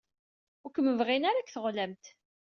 Ur 0.63 0.71
kem-bɣin 0.71 1.27
ara 1.29 1.39
deg 1.41 1.49
teɣlamt. 1.49 2.05